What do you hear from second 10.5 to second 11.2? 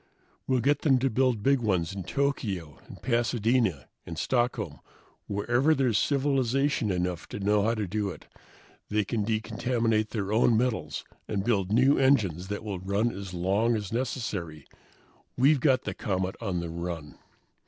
metals